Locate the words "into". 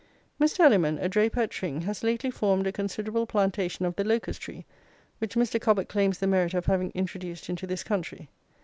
7.51-7.67